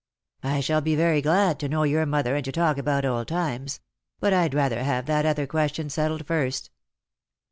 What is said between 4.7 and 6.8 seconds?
have that other question settled first."